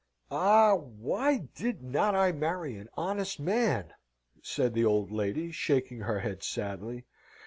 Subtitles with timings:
[0.31, 0.73] "Ah!
[0.73, 3.93] Why did not I marry an honest man?"
[4.41, 7.05] said the of lady, shaking her head sadly.